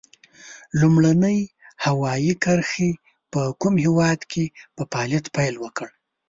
لومړنۍ 0.79 1.39
هوایي 1.85 2.33
کرښې 2.43 2.89
په 3.31 3.41
کوم 3.61 3.75
هېواد 3.85 4.19
کې 4.31 4.43
په 4.75 4.83
فعالیت 4.91 5.25
پیل 5.35 5.55
وکړ؟ 5.59 5.89